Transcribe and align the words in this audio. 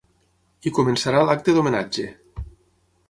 I 0.71 0.71
començarà 0.77 1.21
l’acte 1.27 1.57
d’homenatge. 1.59 2.09